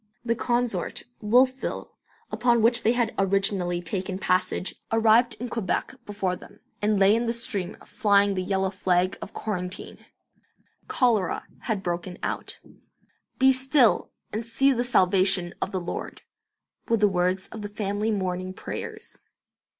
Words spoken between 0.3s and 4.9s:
consort, 'Wolfville', upon which they had originally taken passage,